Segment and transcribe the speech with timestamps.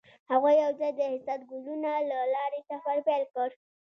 [0.31, 3.49] هغوی یوځای د حساس ګلونه له لارې سفر پیل کړ.